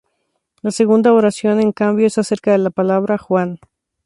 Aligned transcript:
La 0.63 0.71
segunda 0.71 1.13
oración, 1.13 1.59
en 1.59 1.73
cambio, 1.73 2.07
es 2.07 2.17
acerca 2.17 2.51
de 2.53 2.57
"la 2.57 2.71
palabra" 2.71 3.19
"Juan". 3.19 3.59